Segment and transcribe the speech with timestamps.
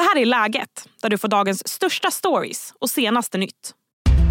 [0.00, 3.74] Det här är Läget, där du får dagens största stories och senaste nytt.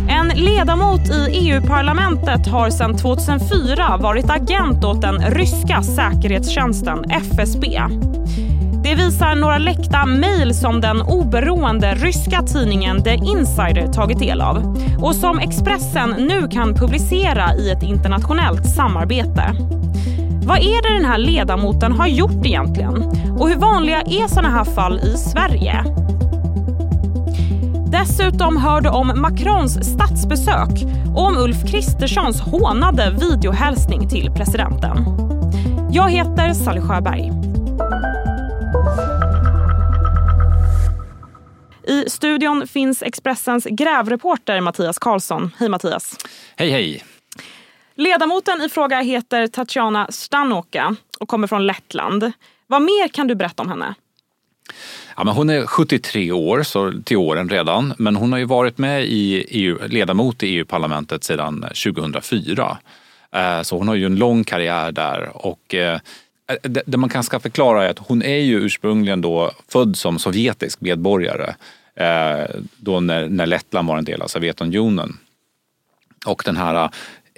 [0.09, 7.81] En ledamot i EU-parlamentet har sedan 2004 varit agent åt den ryska säkerhetstjänsten FSB.
[8.83, 14.77] Det visar några läckta mejl som den oberoende ryska tidningen The Insider tagit del av
[15.01, 19.55] och som Expressen nu kan publicera i ett internationellt samarbete.
[20.49, 22.95] Vad är det den här ledamoten har gjort egentligen?
[23.39, 25.83] Och hur vanliga är såna här fall i Sverige?
[27.91, 30.69] Dessutom hör du om Macrons statsbesök
[31.15, 34.97] och om Ulf Kristerssons hånade videohälsning till presidenten.
[35.91, 37.31] Jag heter Sally Sjöberg.
[41.87, 45.51] I studion finns Expressens grävreporter Mattias Karlsson.
[45.57, 46.15] Hej Mattias.
[46.55, 47.03] Hej hej.
[47.99, 52.31] Ledamoten i fråga heter Tatjana Stanoka och kommer från Lettland.
[52.67, 53.95] Vad mer kan du berätta om henne?
[55.17, 58.77] Ja, men hon är 73 år, så till åren redan, men hon har ju varit
[58.77, 62.77] med i EU, ledamot i EU-parlamentet sedan 2004.
[63.31, 65.99] Eh, så hon har ju en lång karriär där och eh,
[66.47, 70.19] eh, det man kan ska förklara är att hon är ju ursprungligen då född som
[70.19, 71.53] sovjetisk medborgare
[72.77, 75.17] då när, när Lettland var en del av Sovjetunionen.
[76.25, 76.89] Och den här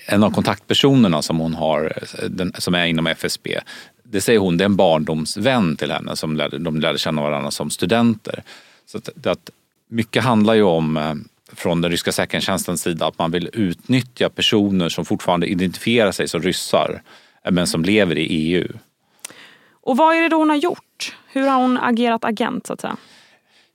[0.05, 1.94] en av kontaktpersonerna som hon har,
[2.30, 3.59] den, som är inom FSB,
[4.03, 7.52] det säger hon, det är en barndomsvän till henne som lärde, de lärde känna varandra
[7.52, 8.44] som studenter.
[8.85, 9.49] Så att, att
[9.88, 11.13] mycket handlar ju om eh,
[11.53, 16.41] från den ryska säkerhetstjänstens sida att man vill utnyttja personer som fortfarande identifierar sig som
[16.41, 17.02] ryssar
[17.44, 18.67] eh, men som lever i EU.
[19.83, 21.16] Och vad är det då hon har gjort?
[21.27, 22.97] Hur har hon agerat agent så att säga?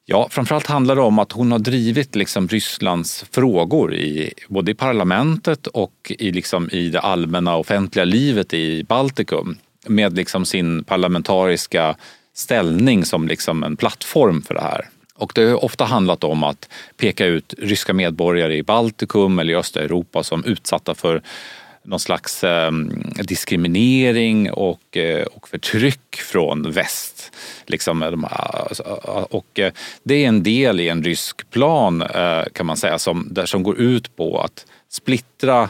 [0.08, 4.74] Ja, framförallt handlar det om att hon har drivit liksom Rysslands frågor i, både i
[4.74, 11.96] parlamentet och i, liksom i det allmänna offentliga livet i Baltikum med liksom sin parlamentariska
[12.34, 14.88] ställning som liksom en plattform för det här.
[15.14, 19.56] Och det har ofta handlat om att peka ut ryska medborgare i Baltikum eller i
[19.56, 21.22] östra Europa som utsatta för
[21.86, 22.70] någon slags eh,
[23.22, 27.32] diskriminering och, eh, och förtryck från väst.
[27.66, 28.28] Liksom, eh, de, ah,
[28.69, 32.66] alltså, ah, ah, och eh, det är en del i en rysk plan eh, kan
[32.66, 35.69] man säga som, där, som går ut på att splittra,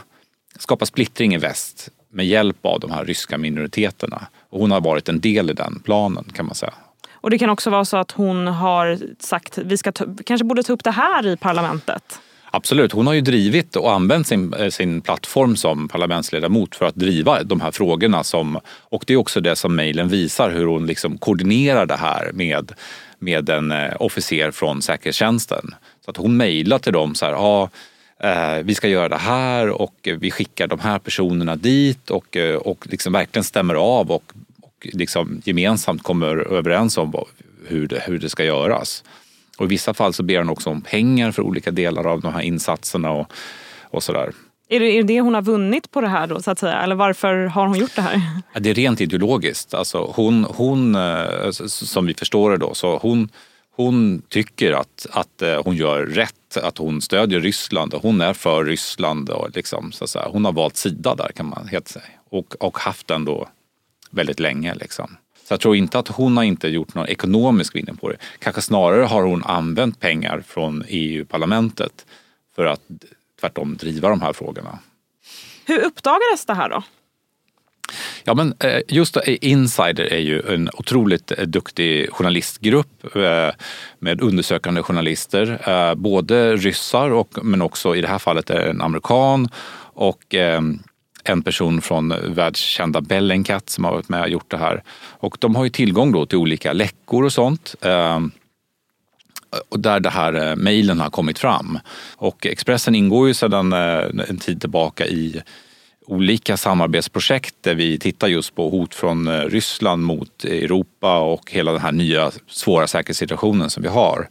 [0.58, 4.26] skapa splittring i väst med hjälp av de här ryska minoriteterna.
[4.50, 6.72] Och hon har varit en del i den planen kan man säga.
[7.12, 10.62] Och det kan också vara så att hon har sagt vi ska ta, kanske borde
[10.62, 12.20] ta upp det här i parlamentet.
[12.56, 16.94] Absolut, hon har ju drivit och använt sin, eh, sin plattform som parlamentsledamot för att
[16.94, 18.24] driva de här frågorna.
[18.24, 22.30] Som, och det är också det som mejlen visar, hur hon liksom koordinerar det här
[22.32, 22.72] med,
[23.18, 25.74] med en eh, officer från säkerhetstjänsten.
[26.04, 27.70] Så att hon mejlar till dem så här, ja,
[28.20, 32.86] eh, vi ska göra det här och vi skickar de här personerna dit och, och
[32.90, 37.24] liksom verkligen stämmer av och, och liksom gemensamt kommer överens om
[37.66, 39.04] hur det, hur det ska göras.
[39.58, 42.32] Och I vissa fall så ber han också om pengar för olika delar av de
[42.32, 43.32] här insatserna och,
[43.90, 44.32] och sådär.
[44.68, 46.82] Är det, är det hon har vunnit på det här då så att säga?
[46.82, 48.20] Eller varför har hon gjort det här?
[48.60, 49.74] Det är rent ideologiskt.
[49.74, 53.28] Alltså hon, hon, eh, som vi förstår det då, så hon,
[53.76, 58.32] hon tycker att, att eh, hon gör rätt, att hon stödjer Ryssland och hon är
[58.32, 59.30] för Ryssland.
[59.30, 60.28] Och liksom, så att säga.
[60.32, 62.04] Hon har valt sida där kan man helt säga.
[62.30, 63.48] Och, och haft den då
[64.10, 64.74] väldigt länge.
[64.74, 65.16] Liksom.
[65.46, 68.16] Så jag tror inte att hon har inte gjort någon ekonomisk vinning på det.
[68.38, 72.06] Kanske snarare har hon använt pengar från EU-parlamentet
[72.56, 72.80] för att
[73.40, 74.78] tvärtom driva de här frågorna.
[75.66, 76.82] Hur uppdagades det här då?
[78.24, 83.50] Ja, men eh, just Insider är ju en otroligt eh, duktig journalistgrupp eh,
[83.98, 85.94] med undersökande journalister.
[85.94, 89.48] Både ryssar och, men också i det här fallet en amerikan
[89.92, 90.34] och
[91.28, 94.82] en person från världskända Bellingcat som har varit med och gjort det här.
[95.10, 97.74] Och de har ju tillgång då till olika läckor och sånt.
[97.80, 98.20] Eh,
[99.68, 101.78] och där det här eh, mejlen har kommit fram.
[102.16, 105.42] Och Expressen ingår ju sedan eh, en tid tillbaka i
[106.06, 111.72] olika samarbetsprojekt där vi tittar just på hot från eh, Ryssland mot Europa och hela
[111.72, 114.28] den här nya svåra säkerhetssituationen som vi har.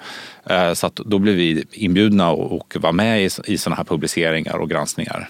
[0.73, 5.29] Så att då blev vi inbjudna och var med i sådana här publiceringar och granskningar.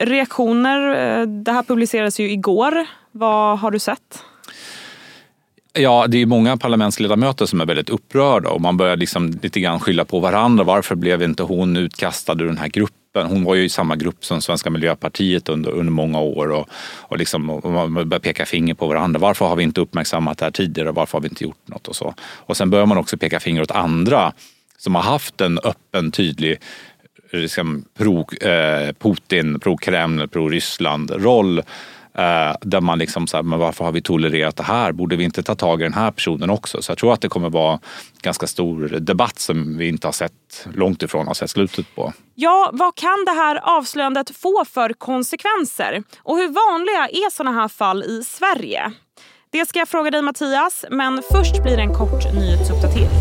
[0.00, 2.86] Reaktioner, eh, det här publicerades ju igår.
[3.12, 4.24] Vad har du sett?
[5.72, 9.80] Ja, det är många parlamentsledamöter som är väldigt upprörda och man börjar liksom lite grann
[9.80, 10.64] skylla på varandra.
[10.64, 13.26] Varför blev inte hon utkastad ur den här gruppen?
[13.26, 17.18] Hon var ju i samma grupp som Svenska Miljöpartiet under, under många år och, och,
[17.18, 19.20] liksom, och man börjar peka finger på varandra.
[19.20, 20.92] Varför har vi inte uppmärksammat det här tidigare?
[20.92, 21.88] Varför har vi inte gjort något?
[21.88, 22.14] Och så.
[22.20, 24.32] Och sen börjar man också peka finger åt andra
[24.78, 26.58] som har haft en öppen, tydlig
[27.32, 31.62] liksom pro, eh, Putin, pro-Kreml, pro-Ryssland roll
[32.18, 34.92] Eh, där man liksom så här, men varför har vi tolererat det här?
[34.92, 36.82] Borde vi inte ta tag i den här personen också?
[36.82, 37.80] Så jag tror att det kommer vara
[38.22, 42.12] ganska stor debatt som vi inte har sett, långt ifrån har sett slutet på.
[42.34, 46.02] Ja, vad kan det här avslöjandet få för konsekvenser?
[46.18, 48.92] Och hur vanliga är sådana här fall i Sverige?
[49.50, 53.17] Det ska jag fråga dig Mattias, men först blir det en kort nyhetsuppdatering.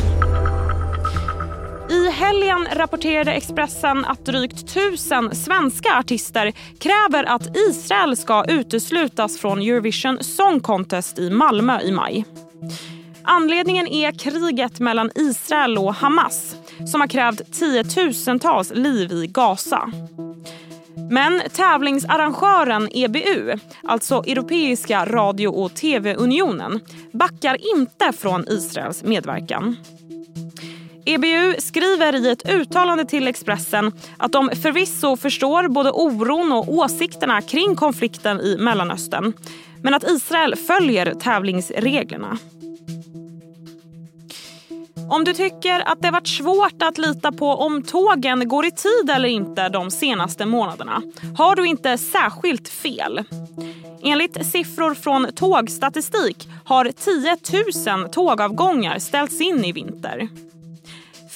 [1.89, 9.61] I helgen rapporterade Expressen att drygt tusen svenska artister kräver att Israel ska uteslutas från
[9.61, 12.25] Eurovision Song Contest i Malmö i maj.
[13.23, 16.55] Anledningen är kriget mellan Israel och Hamas
[16.91, 19.91] som har krävt tiotusentals liv i Gaza.
[21.09, 26.79] Men tävlingsarrangören EBU, alltså Europeiska radio och tv-unionen
[27.11, 29.75] backar inte från Israels medverkan.
[31.07, 37.41] EBU skriver i ett uttalande till Expressen att de förvisso förstår både oron och åsikterna
[37.41, 39.33] kring konflikten i Mellanöstern
[39.81, 42.37] men att Israel följer tävlingsreglerna.
[45.09, 49.09] Om du tycker att det varit svårt att lita på om tågen går i tid
[49.09, 51.01] eller inte de senaste månaderna
[51.37, 53.23] har du inte särskilt fel.
[54.03, 60.29] Enligt siffror från tågstatistik har 10 000 tågavgångar ställts in i vinter.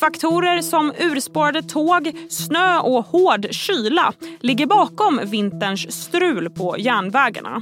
[0.02, 7.62] Faktorer som urspårade tåg, snö och hård kyla ligger bakom vinterns strul på järnvägarna.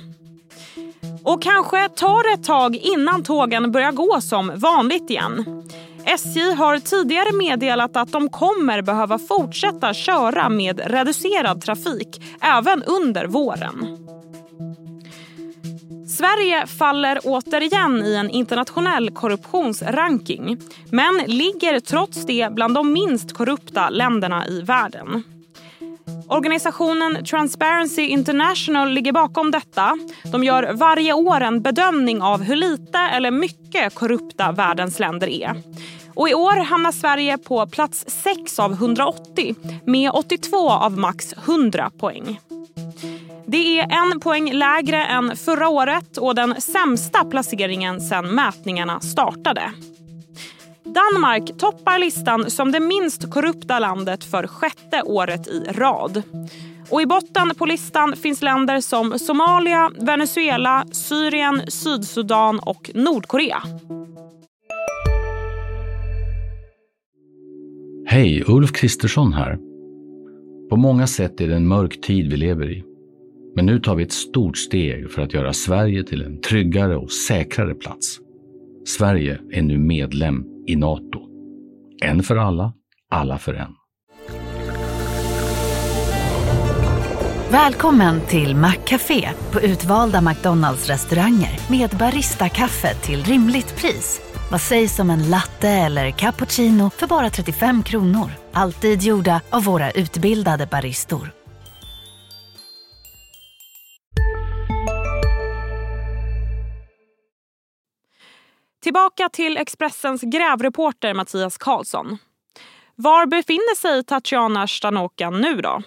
[1.23, 5.63] Och kanske tar det ett tag innan tågen börjar gå som vanligt igen.
[6.05, 13.25] SJ har tidigare meddelat att de kommer behöva fortsätta köra med reducerad trafik även under
[13.25, 14.08] våren.
[16.19, 20.57] Sverige faller återigen i en internationell korruptionsranking
[20.91, 25.23] men ligger trots det bland de minst korrupta länderna i världen.
[26.27, 29.97] Organisationen Transparency International ligger bakom detta.
[30.31, 35.55] De gör varje år en bedömning av hur lite eller mycket korrupta världens länder är.
[36.15, 39.55] Och I år hamnar Sverige på plats 6 av 180
[39.85, 42.39] med 82 av max 100 poäng.
[43.51, 49.71] Det är en poäng lägre än förra året och den sämsta placeringen sedan mätningarna startade.
[50.83, 56.23] Danmark toppar listan som det minst korrupta landet för sjätte året i rad.
[56.89, 63.61] Och I botten på listan finns länder som Somalia, Venezuela, Syrien, Sydsudan och Nordkorea.
[68.05, 69.57] Hej, Ulf Kristersson här.
[70.69, 72.88] På många sätt är det en mörk tid vi lever i.
[73.55, 77.11] Men nu tar vi ett stort steg för att göra Sverige till en tryggare och
[77.11, 78.19] säkrare plats.
[78.87, 81.19] Sverige är nu medlem i Nato.
[82.01, 82.73] En för alla,
[83.09, 83.75] alla för en.
[87.51, 94.21] Välkommen till Maccafé på utvalda McDonalds restauranger med Baristakaffe till rimligt pris.
[94.51, 98.31] Vad sägs om en latte eller cappuccino för bara 35 kronor?
[98.53, 101.38] Alltid gjorda av våra utbildade baristor.
[108.83, 112.17] Tillbaka till Expressens grävreporter Mattias Karlsson.
[112.95, 115.81] Var befinner sig Tatjana Stanoka nu då?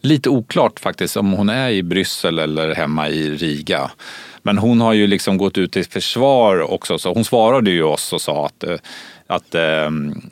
[0.00, 3.90] Lite oklart faktiskt om hon är i Bryssel eller hemma i Riga.
[4.42, 6.98] Men hon har ju liksom gått ut i försvar också.
[6.98, 8.76] Så hon svarade ju oss och sa att, eh,
[9.26, 9.90] att eh,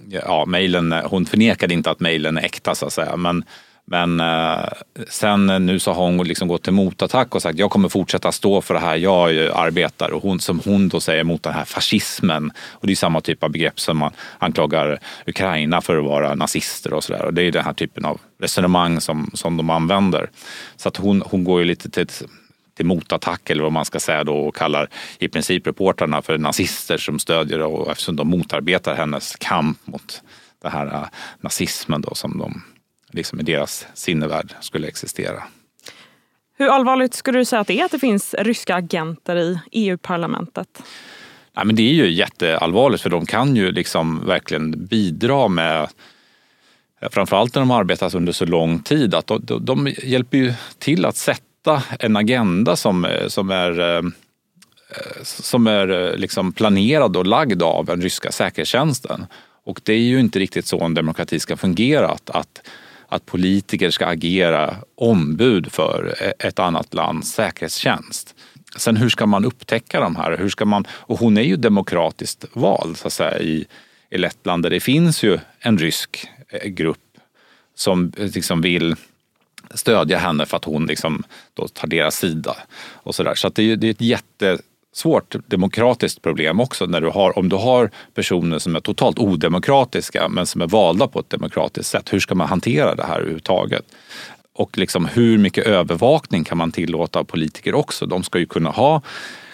[0.09, 3.17] ja, mailen, hon förnekade inte att mejlen är äkta så att säga.
[3.17, 3.45] Men
[3.93, 4.69] men eh,
[5.09, 8.61] sen nu så har hon liksom gått till motattack och sagt jag kommer fortsätta stå
[8.61, 8.97] för det här.
[8.97, 12.53] Jag arbetar och hon, som hon då säger mot den här fascismen.
[12.71, 16.93] Och det är samma typ av begrepp som man anklagar Ukraina för att vara nazister
[16.93, 17.25] och sådär.
[17.25, 20.31] Och det är den här typen av resonemang som, som de använder.
[20.77, 22.07] Så att hon, hon går ju lite till
[22.77, 26.99] till motattack eller vad man ska säga då och kallar i princip reportrarna för nazister
[26.99, 30.23] som stödjer och eftersom de motarbetar hennes kamp mot
[30.63, 31.05] den här eh,
[31.41, 32.63] nazismen då som de
[33.11, 35.43] liksom i deras sinnevärld skulle existera.
[36.59, 40.83] Hur allvarligt skulle du säga att det är att det finns ryska agenter i EU-parlamentet?
[41.55, 45.89] Ja, men det är ju jätteallvarligt för de kan ju liksom verkligen bidra med
[47.11, 51.05] Framförallt när de arbetat under så lång tid att de, de, de hjälper ju till
[51.05, 54.03] att sätta en agenda som, som är eh,
[55.23, 59.27] som är liksom planerad och lagd av den ryska säkerhetstjänsten.
[59.65, 62.09] Och det är ju inte riktigt så en demokrati ska fungera.
[62.09, 62.69] Att, att
[63.11, 68.35] att politiker ska agera ombud för ett annat lands säkerhetstjänst.
[68.77, 70.37] Sen hur ska man upptäcka de här?
[70.37, 73.67] Hur ska man, och hon är ju demokratiskt vald så att säga, i,
[74.11, 76.99] i Lettland där det finns ju en rysk eh, grupp
[77.75, 78.97] som eh, liksom vill
[79.75, 81.23] stödja henne för att hon liksom
[81.55, 82.57] då tar deras sida.
[82.79, 83.35] Och så där.
[83.35, 84.01] så att det, är, det är ett
[84.93, 90.29] Svårt demokratiskt problem också när du har, om du har personer som är totalt odemokratiska
[90.29, 92.13] men som är valda på ett demokratiskt sätt.
[92.13, 93.85] Hur ska man hantera det här överhuvudtaget?
[94.53, 98.07] Och liksom hur mycket övervakning kan man tillåta av politiker också?
[98.07, 99.03] De ska ju kunna ha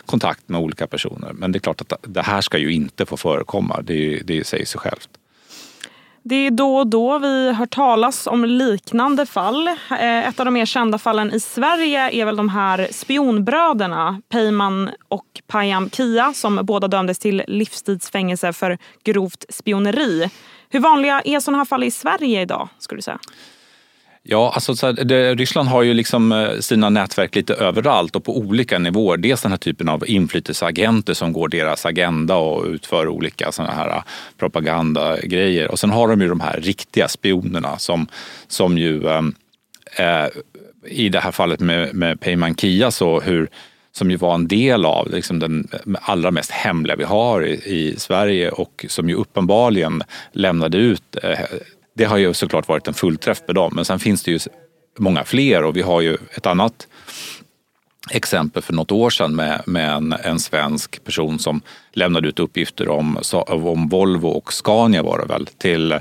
[0.07, 1.33] kontakt med olika personer.
[1.33, 3.83] Men det är klart att det här ska ju inte få förekomma.
[3.83, 5.09] Det, det säger sig självt.
[6.29, 9.69] Det är då och då vi hör talas om liknande fall.
[9.69, 14.91] Eh, ett av de mer kända fallen i Sverige är väl de här spionbröderna Peyman
[15.09, 20.31] och Payam Kia som båda dömdes till livstidsfängelse för grovt spioneri.
[20.69, 22.69] Hur vanliga är sådana här fall i Sverige idag?
[22.79, 23.19] skulle du säga?
[24.29, 28.25] Ja, alltså så här, det, Ryssland har ju liksom eh, sina nätverk lite överallt och
[28.25, 29.17] på olika nivåer.
[29.17, 33.89] Dels den här typen av inflytelseagenter som går deras agenda och utför olika sådana här
[33.89, 34.03] eh,
[34.39, 35.71] propagandagrejer.
[35.71, 38.07] Och sen har de ju de här riktiga spionerna som,
[38.49, 39.23] som ju eh,
[39.99, 40.29] eh
[40.89, 43.49] i det här fallet med, med Peyman Kia så hur
[43.93, 45.69] som ju var en del av liksom den
[46.03, 50.03] allra mest hemliga vi har i, i Sverige och som ju uppenbarligen
[50.33, 51.39] lämnade ut eh,
[51.97, 53.73] det har ju såklart varit en fullträff med dem.
[53.75, 54.39] Men sen finns det ju
[54.99, 56.87] många fler och vi har ju ett annat
[58.11, 61.61] exempel för något år sedan med, med en, en svensk person som
[61.93, 65.99] lämnade ut uppgifter om, om Volvo och Scania var det väl till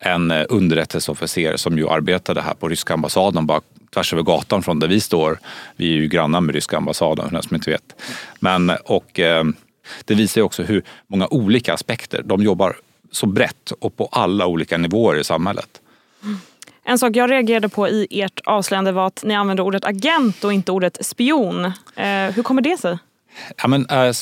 [0.00, 3.60] en eh, underrättelseofficer som ju arbetade här på ryska ambassaden bara
[3.94, 5.38] tvärs över gatan från där vi står.
[5.76, 8.02] Vi är ju grannar med ryska ambassaden för den som inte vet.
[8.40, 9.44] Men, och, eh,
[10.04, 12.22] det visar ju också hur många olika aspekter.
[12.24, 12.76] De jobbar
[13.14, 15.80] så brett och på alla olika nivåer i samhället.
[16.84, 20.52] En sak jag reagerade på i ert avslöjande var att ni använde ordet agent och
[20.52, 21.64] inte ordet spion.
[21.96, 22.98] Eh, hur kommer det sig?
[23.56, 24.12] Ja, men, äh,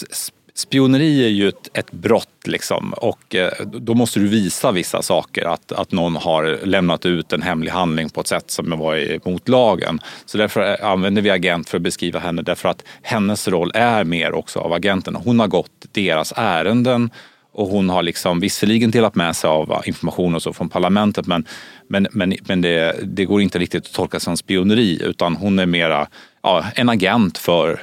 [0.55, 5.45] spioneri är ju ett, ett brott liksom och eh, då måste du visa vissa saker.
[5.45, 8.97] Att, att någon har lämnat ut en hemlig handling på ett sätt som var
[9.27, 10.01] emot lagen.
[10.27, 14.05] Så därför eh, använder vi agent för att beskriva henne därför att hennes roll är
[14.05, 15.17] mer också av agenten.
[15.17, 17.11] Hon har gått deras ärenden
[17.53, 21.47] och hon har liksom visserligen delat med sig av information och så från parlamentet men,
[21.89, 25.67] men, men, men det, det går inte riktigt att tolka som spioneri utan hon är
[25.67, 26.07] mera
[26.43, 27.81] ja, en agent för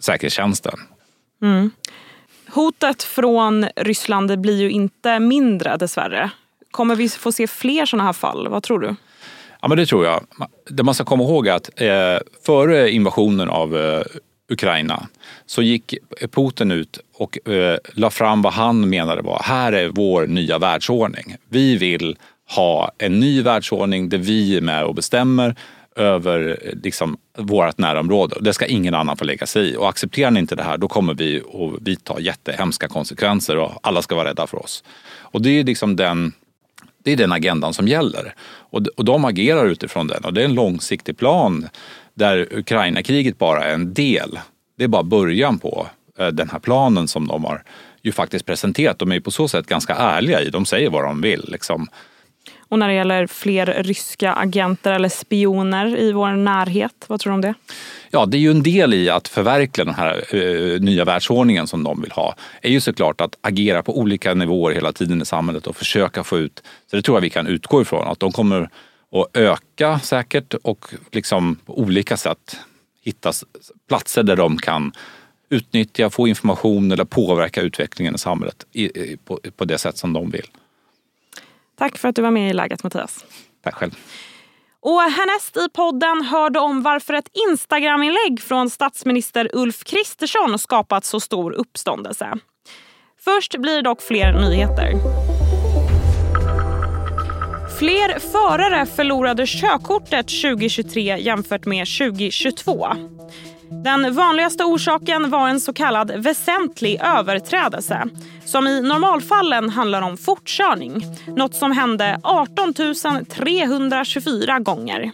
[0.00, 0.78] säkerhetstjänsten.
[1.42, 1.70] Mm.
[2.48, 6.30] Hotet från Ryssland blir ju inte mindre dessvärre.
[6.70, 8.48] Kommer vi få se fler sådana här fall?
[8.48, 8.94] Vad tror du?
[9.60, 10.26] Ja, men det tror jag.
[10.70, 14.02] Det man ska komma ihåg är att eh, före invasionen av eh,
[14.48, 15.06] Ukraina
[15.46, 15.94] så gick
[16.30, 21.36] Putin ut och eh, la fram vad han menade var, här är vår nya världsordning.
[21.48, 22.16] Vi vill
[22.56, 25.56] ha en ny världsordning där vi är med och bestämmer
[25.96, 28.36] över eh, liksom, vårt närområde.
[28.40, 29.76] Det ska ingen annan få lägga sig i.
[29.76, 34.02] Och accepterar ni inte det här då kommer vi att vidta jättehemska konsekvenser och alla
[34.02, 34.84] ska vara rädda för oss.
[35.18, 36.32] Och det är liksom den,
[37.04, 38.34] det är den agendan som gäller.
[38.70, 41.68] Och, och de agerar utifrån den och det är en långsiktig plan
[42.14, 44.38] där Ukraina-kriget bara är en del.
[44.78, 45.86] Det är bara början på
[46.18, 47.62] eh, den här planen som de har
[48.02, 48.98] ju faktiskt presenterat.
[48.98, 51.44] De är på så sätt ganska ärliga i, de säger vad de vill.
[51.48, 51.88] Liksom.
[52.68, 57.34] Och när det gäller fler ryska agenter eller spioner i vår närhet, vad tror du
[57.34, 57.54] om det?
[58.10, 61.84] Ja, det är ju en del i att förverkliga den här uh, nya världsordningen som
[61.84, 62.34] de vill ha.
[62.62, 66.38] är ju såklart att agera på olika nivåer hela tiden i samhället och försöka få
[66.38, 68.68] ut, så det tror jag vi kan utgå ifrån, att de kommer
[69.14, 72.56] att öka säkert och liksom på olika sätt
[73.02, 73.32] hitta
[73.88, 74.92] platser där de kan
[75.48, 78.66] utnyttja, få information eller påverka utvecklingen i samhället
[79.24, 80.46] på, på det sätt som de vill.
[81.76, 83.24] Tack för att du var med i Läget Mattias.
[83.62, 83.90] Tack själv.
[84.80, 91.20] Och härnäst i podden hörde om varför ett Instagram-inlägg från statsminister Ulf Kristersson skapat så
[91.20, 92.38] stor uppståndelse.
[93.20, 94.92] Först blir det dock fler nyheter.
[97.84, 102.86] Fler förare förlorade körkortet 2023 jämfört med 2022.
[103.84, 108.02] Den vanligaste orsaken var en så kallad väsentlig överträdelse
[108.44, 111.02] som i normalfallen handlar om fortkörning.
[111.26, 112.74] Något som hände 18
[113.28, 115.12] 324 gånger.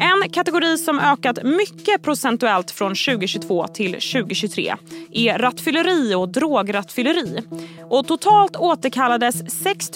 [0.00, 4.74] En kategori som ökat mycket procentuellt från 2022 till 2023
[5.12, 7.42] är rattfylleri och drograttfylleri.
[7.90, 9.90] Och totalt återkallades 6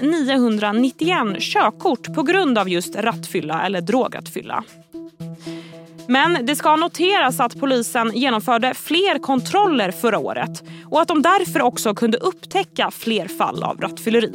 [0.00, 4.64] 991 körkort på grund av just rattfylla eller drograttfylla.
[6.08, 11.62] Men det ska noteras att polisen genomförde fler kontroller förra året och att de därför
[11.62, 14.34] också kunde upptäcka fler fall av rattfylleri.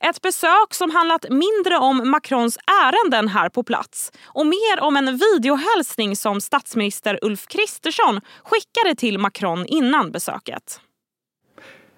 [0.00, 5.16] Ett besök som handlat mindre om Macrons ärenden här på plats och mer om en
[5.16, 10.80] videohälsning som statsminister Ulf Kristersson skickade till Macron innan besöket.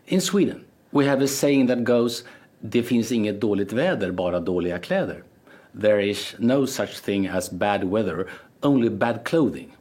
[0.06, 2.24] In Sweden we have a saying that goes
[2.60, 5.22] det finns inget dåligt väder, bara dåliga kläder.
[5.80, 8.30] There is no such thing as bad weather,
[8.62, 9.76] only bad clothing.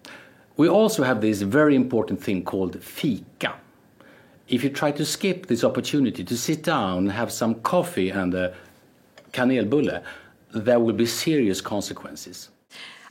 [0.56, 3.52] We also have this very important thing called fika.
[4.50, 8.34] If you try to skip this opportunity to sit down and have some coffee and
[8.36, 8.50] a
[9.32, 10.00] kanelbulle,
[10.66, 12.50] there will be serious consequences.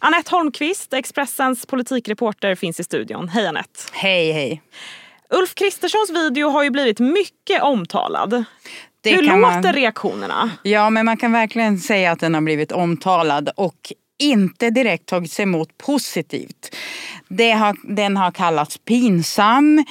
[0.01, 3.29] Anette Holmqvist, Expressens politikreporter, finns i studion.
[3.29, 3.81] Hej Anette!
[3.93, 4.63] Hej, hej.
[5.31, 8.45] Ulf Kristerssons video har ju blivit mycket omtalad.
[9.01, 10.51] Det Hur kan låter man- reaktionerna?
[10.63, 15.41] Ja, men man kan verkligen säga att den har blivit omtalad och inte direkt tagits
[15.41, 16.75] emot positivt.
[17.29, 19.85] Det har, den har kallats pinsam,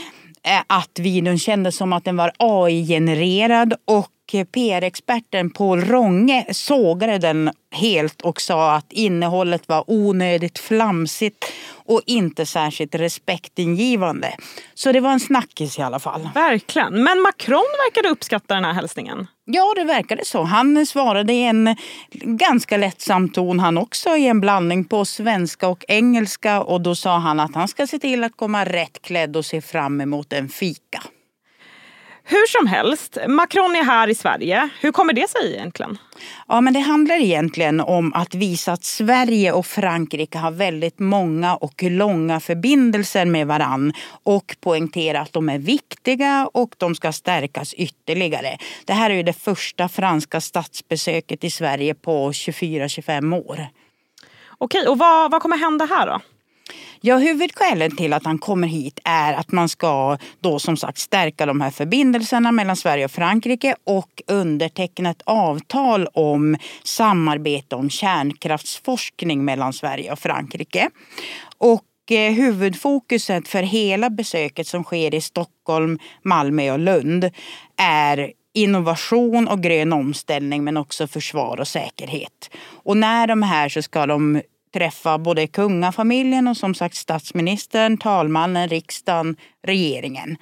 [0.44, 7.18] Eh, att videon kändes som att den var AI-genererad och eh, PR-experten Paul Ronge sågade
[7.18, 11.46] den helt och sa att innehållet var onödigt flamsigt
[11.86, 14.36] och inte särskilt respektingivande.
[14.74, 16.30] Så det var en snackis i alla fall.
[16.34, 17.04] Verkligen.
[17.04, 19.28] Men Macron verkade uppskatta den här hälsningen.
[19.46, 20.44] Ja, det verkade så.
[20.44, 21.76] Han svarade i en
[22.12, 27.18] ganska lättsam ton han också i en blandning på svenska och engelska och då sa
[27.18, 30.50] han att han ska se till att komma rätt klädd och se fram emot en
[30.50, 31.04] fika.
[32.30, 34.70] Hur som helst, Macron är här i Sverige.
[34.82, 35.98] Hur kommer det sig egentligen?
[36.48, 41.56] Ja, men det handlar egentligen om att visa att Sverige och Frankrike har väldigt många
[41.56, 43.94] och långa förbindelser med varann
[44.24, 48.58] och poängtera att de är viktiga och de ska stärkas ytterligare.
[48.86, 53.68] Det här är ju det första franska statsbesöket i Sverige på 24-25 år.
[54.58, 56.20] Okej, och vad, vad kommer hända här då?
[57.02, 61.46] Ja, huvudskälet till att han kommer hit är att man ska då som sagt stärka
[61.46, 69.46] de här förbindelserna mellan Sverige och Frankrike och underteckna ett avtal om samarbete om kärnkraftsforskning
[69.46, 70.90] mellan Sverige och Frankrike.
[71.58, 77.30] Och eh, huvudfokuset för hela besöket som sker i Stockholm, Malmö och Lund
[77.78, 82.50] är innovation och grön omställning men också försvar och säkerhet.
[82.84, 84.42] Och när de är här så ska de
[84.74, 90.38] träffa både kungafamiljen och som sagt statsministern, talmannen, riksdagen, regeringen.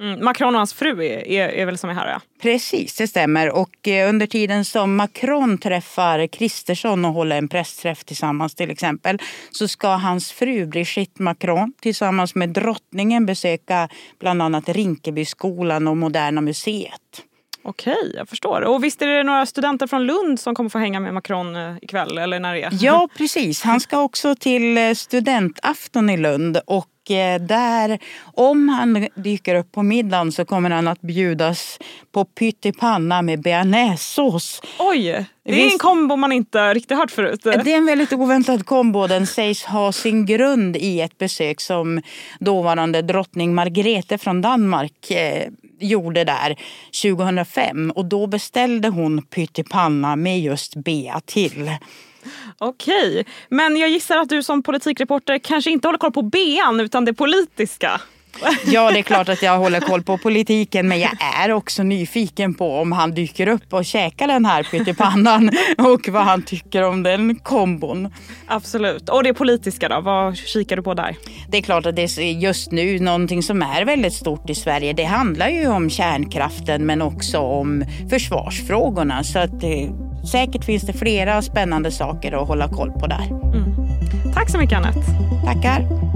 [0.00, 2.20] Mm, Macron och hans fru är, är, är väl som är här ja.
[2.42, 3.50] Precis, det stämmer.
[3.50, 9.18] Och eh, under tiden som Macron träffar Kristersson och håller en pressträff tillsammans till exempel
[9.50, 13.88] så ska hans fru Brigitte Macron tillsammans med drottningen besöka
[14.20, 17.24] bland annat Rinkebyskolan och Moderna museet.
[17.62, 18.60] Okej, jag förstår.
[18.60, 21.76] Och visst är det några studenter från Lund som kommer få hänga med Macron eh,
[21.82, 22.18] ikväll?
[22.18, 22.70] Eller när det är?
[22.80, 23.62] Ja, precis.
[23.62, 27.98] Han ska också till eh, studentafton i Lund och eh, där,
[28.34, 31.78] om han dyker upp på middagen så kommer han att bjudas
[32.12, 34.62] på pyttipanna med bearnaisesås.
[34.78, 37.40] Oj, det är en kombo man inte riktigt hört förut.
[37.42, 39.06] Det är en väldigt oväntad kombo.
[39.06, 42.02] Den sägs ha sin grund i ett besök som
[42.40, 45.12] dåvarande drottning Margrethe från Danmark
[45.80, 46.56] gjorde där
[47.02, 47.90] 2005.
[47.90, 51.70] Och då beställde hon pyttipanna med just bea till.
[52.58, 57.04] Okej, men jag gissar att du som politikreporter kanske inte håller koll på bean utan
[57.04, 58.00] det politiska.
[58.66, 61.10] Ja, det är klart att jag håller koll på politiken men jag
[61.42, 66.22] är också nyfiken på om han dyker upp och käkar den här pyttipannan och vad
[66.22, 68.14] han tycker om den kombon.
[68.46, 69.08] Absolut.
[69.08, 71.16] Och det politiska då, vad kikar du på där?
[71.48, 74.92] Det är klart att det är just nu någonting som är väldigt stort i Sverige.
[74.92, 79.24] Det handlar ju om kärnkraften men också om försvarsfrågorna.
[79.24, 79.90] Så att eh,
[80.32, 83.28] säkert finns det flera spännande saker att hålla koll på där.
[84.34, 85.00] Tack så mycket Anette.
[85.44, 86.09] Tackar!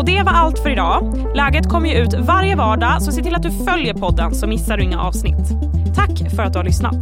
[0.00, 1.26] Och det var allt för idag.
[1.34, 4.76] Läget kommer ju ut varje vardag så se till att du följer podden så missar
[4.76, 5.48] du inga avsnitt.
[5.94, 6.94] Tack för att du har lyssnat.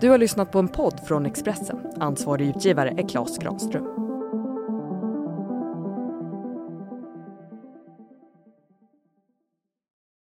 [0.00, 1.78] Du har lyssnat på en podd från Expressen.
[2.00, 4.09] Ansvarig utgivare är Klas Granström.